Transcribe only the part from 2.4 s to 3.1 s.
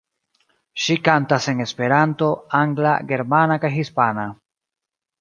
angla,